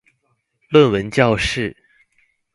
[0.71, 1.77] 論文教室